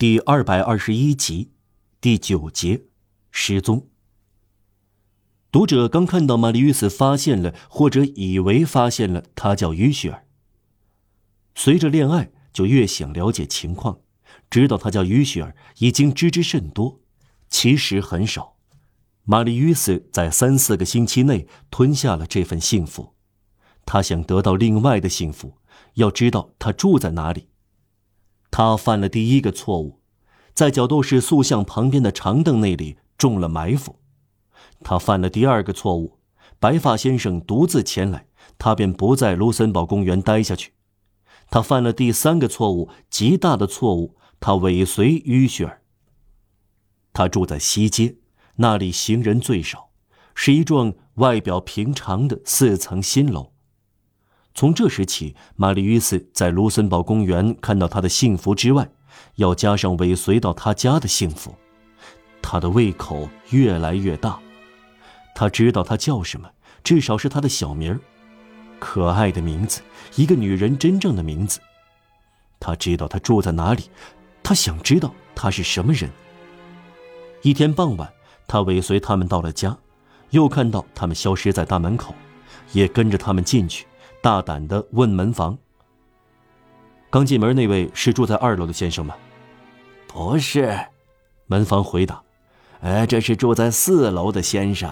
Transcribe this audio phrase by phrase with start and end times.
[0.00, 1.50] 第二百二十一集，
[2.00, 2.84] 第九节，
[3.30, 3.90] 失踪。
[5.52, 10.24] 读者刚看到玛丽·约斯发现了，或者以为发现了，他叫于雪儿。
[11.54, 14.00] 随着恋爱，就越想了解情况，
[14.48, 17.02] 知道他叫于雪儿，已经知之甚多，
[17.50, 18.56] 其实很少。
[19.24, 23.12] 玛丽·约斯在三四个星期内吞下了这份幸福，
[23.84, 25.58] 他想得到另外的幸福，
[25.96, 27.49] 要知道他住在哪里。
[28.50, 30.00] 他犯了第一个错误，
[30.54, 33.96] 在角斗士塑像旁边的长凳那里中了埋伏。
[34.82, 36.18] 他犯了第二个错误，
[36.58, 38.26] 白发先生独自前来，
[38.58, 40.72] 他便不在卢森堡公园待下去。
[41.50, 45.82] 他犯了第三个错误，极大的错误，他尾随于雪儿。
[47.12, 48.16] 他住在西街，
[48.56, 49.90] 那里行人最少，
[50.34, 53.52] 是一幢外表平常的四层新楼。
[54.54, 58.88] 从这时起，玛丽·约斯在卢森堡公园看到他的幸福之外，
[59.36, 61.54] 要加上尾随到他家的幸福，
[62.42, 64.38] 他的胃口越来越大。
[65.34, 66.50] 他知道他叫什么，
[66.82, 68.00] 至少是他的小名儿，
[68.78, 69.80] 可爱的名字，
[70.16, 71.60] 一个女人真正的名字。
[72.58, 73.84] 他知道他住在哪里，
[74.42, 76.10] 他想知道他是什么人。
[77.42, 78.12] 一天傍晚，
[78.46, 79.78] 他尾随他们到了家，
[80.30, 82.14] 又看到他们消失在大门口，
[82.72, 83.86] 也跟着他们进去。
[84.22, 85.56] 大胆的问门房
[87.10, 89.16] ：“刚进门那位是住在二楼的先生吗
[90.06, 90.78] ？”“不是。”
[91.46, 92.22] 门房回答。
[92.82, 94.90] “哎，这是住在四楼的先生。”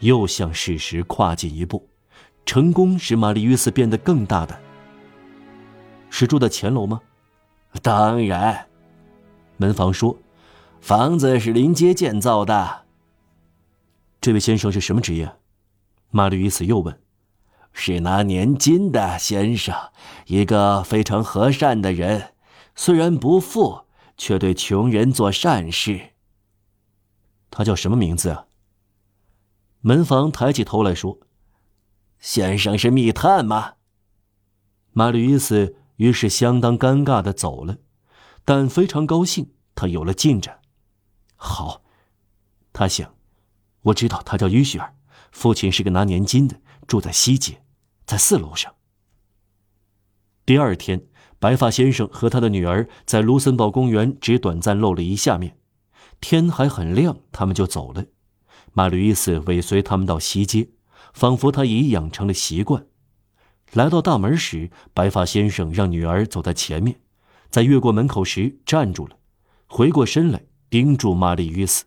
[0.00, 1.88] 又向事实跨进一步，
[2.44, 4.60] 成功使玛丽·约斯变得更大胆。
[6.10, 7.00] 是住在前楼吗
[7.82, 8.66] ？“当然。”
[9.58, 10.16] 门房说
[10.80, 12.82] ，“房子是临街建造的。”
[14.20, 15.32] 这位先生是什么职业？
[16.10, 17.01] 玛丽·约斯又问。
[17.72, 19.74] 是拿年金的先生，
[20.26, 22.34] 一个非常和善的人，
[22.74, 26.10] 虽然不富，却对穷人做善事。
[27.50, 28.46] 他叫什么名字啊？
[29.80, 31.18] 门房抬起头来说
[32.20, 33.74] ：“先生是密探吗？”
[34.92, 37.78] 马吕伊斯于是相当尴尬的走了，
[38.44, 40.60] 但非常高兴，他有了进展。
[41.34, 41.82] 好，
[42.72, 43.14] 他想，
[43.82, 44.94] 我知道他叫于雪儿，
[45.32, 47.61] 父亲是个拿年金的，住在西街。
[48.12, 48.74] 在四楼上。
[50.44, 51.06] 第二天，
[51.38, 55.56] 白发先生和他的女儿在卢森堡公园只短暂露了一下面。
[56.20, 58.04] 天还很亮，他们就走了。
[58.74, 60.68] 马吕伊斯尾随他们到西街，
[61.14, 62.84] 仿佛他已养成了习惯。
[63.72, 67.00] 来到大门时，白发先生让女儿走在前面，
[67.48, 69.16] 在越过门口时站住了，
[69.66, 71.86] 回过身来盯住玛丽·约斯。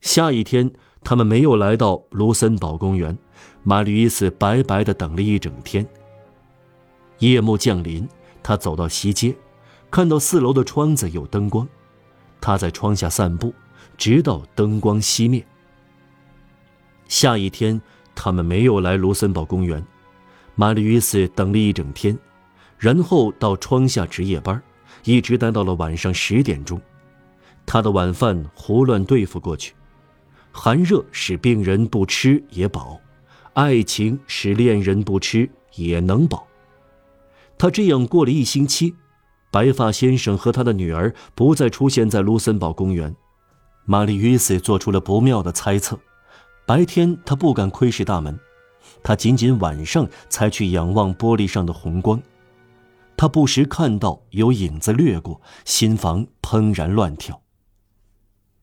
[0.00, 0.72] 下一天，
[1.04, 3.18] 他们没有来到卢森堡公园。
[3.62, 5.86] 玛丽伊斯白白的等了一整天。
[7.18, 8.08] 夜幕降临，
[8.42, 9.34] 他走到西街，
[9.90, 11.68] 看到四楼的窗子有灯光，
[12.40, 13.52] 他在窗下散步，
[13.98, 15.44] 直到灯光熄灭。
[17.08, 17.80] 下一天，
[18.14, 19.84] 他们没有来卢森堡公园。
[20.54, 22.18] 玛丽伊斯等了一整天，
[22.78, 24.62] 然后到窗下值夜班，
[25.04, 26.80] 一直待到了晚上十点钟。
[27.66, 29.74] 他的晚饭胡乱对付过去，
[30.50, 32.98] 寒热使病人不吃也饱。
[33.54, 36.46] 爱情使恋人不吃也能饱。
[37.58, 38.94] 他这样过了一星期，
[39.50, 43.14] 白发先生和他的女儿不再出现在卢森堡公园。
[43.84, 45.98] 玛丽·约瑟做出了不妙的猜测：
[46.64, 48.38] 白天他不敢窥视大门，
[49.02, 52.22] 他仅仅晚上才去仰望玻璃上的红光。
[53.16, 57.42] 他不时看到有影子掠过，心房怦然乱跳。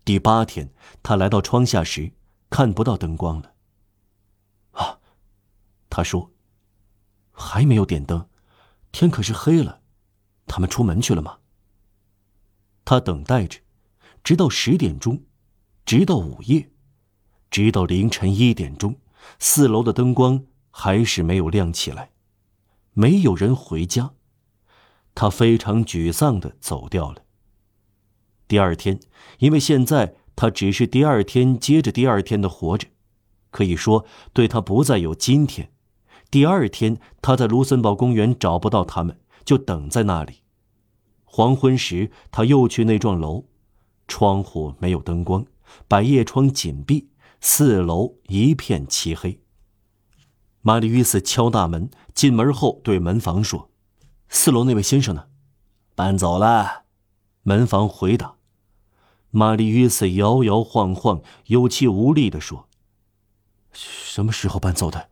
[0.05, 0.69] 第八天，
[1.03, 2.11] 他来到窗下时，
[2.49, 3.51] 看不到灯光了。
[5.97, 6.31] 他说
[7.33, 8.29] ：“还没有点灯，
[8.91, 9.81] 天可是黑了。
[10.45, 11.39] 他们出门去了吗？”
[12.85, 13.61] 他等待着，
[14.23, 15.23] 直到十点钟，
[15.87, 16.69] 直到午夜，
[17.49, 18.97] 直到凌晨一点钟，
[19.39, 22.11] 四楼的灯光还是没有亮起来，
[22.93, 24.13] 没有人回家。
[25.15, 27.23] 他非常沮丧的走掉了。
[28.47, 28.99] 第二天，
[29.39, 32.87] 因为现在他只是第二天接着第二天的活着，
[33.49, 35.71] 可以说对他不再有今天。
[36.29, 40.41] 第二天，他在卢森堡公园找不到他们，就等在那里。
[41.23, 43.45] 黄昏时，他又去那幢楼，
[44.07, 45.45] 窗户没有灯光，
[45.87, 47.09] 百叶窗紧闭，
[47.39, 49.39] 四楼一片漆黑。
[50.61, 53.69] 玛丽·约斯敲大门，进门后对门房说
[54.27, 55.27] ：“四楼那位先生呢？
[55.95, 56.83] 搬走了。”
[57.43, 58.35] 门房回答。
[59.29, 62.67] 玛丽·约斯摇摇晃晃、有气无力地说
[63.71, 65.09] ：“什么时候搬走的？”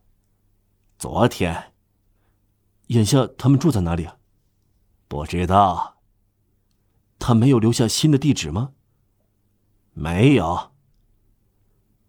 [0.98, 1.72] 昨天。
[2.88, 4.16] 眼下他们住在哪里啊？
[5.08, 5.98] 不知道。
[7.18, 8.72] 他没有留下新的地址吗？
[9.92, 10.72] 没有。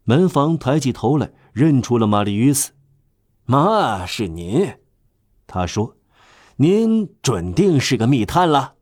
[0.04, 2.72] 门房抬起头来，认出了玛丽于斯。
[3.44, 4.78] 妈，是您。
[5.48, 5.98] 他说
[6.58, 8.76] ：“您准定是个密探了。”